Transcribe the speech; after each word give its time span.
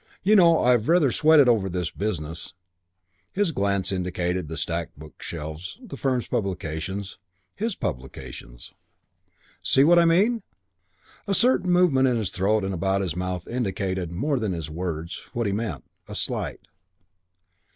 You 0.23 0.35
know, 0.35 0.63
I've 0.63 0.89
rather 0.89 1.11
sweated 1.11 1.47
over 1.47 1.69
this 1.69 1.91
business," 1.91 2.55
his 3.31 3.51
glance 3.51 3.91
indicated 3.91 4.47
the 4.47 4.57
stacked 4.57 4.97
bookshelves, 4.97 5.77
the 5.79 5.95
firm's 5.95 6.25
publications, 6.25 7.19
his 7.55 7.75
publications.... 7.75 8.73
"See 9.61 9.83
what 9.83 9.99
I 9.99 10.05
mean?" 10.05 10.41
A 11.27 11.35
certain 11.35 11.69
movement 11.69 12.07
in 12.07 12.17
his 12.17 12.31
throat 12.31 12.63
and 12.63 12.73
about 12.73 13.01
his 13.01 13.15
mouth 13.15 13.47
indicated, 13.47 14.11
more 14.11 14.39
than 14.39 14.53
his 14.53 14.71
words, 14.71 15.21
what 15.33 15.45
he 15.45 15.51
meant. 15.53 15.83
A 16.07 16.15
slight. 16.15 16.61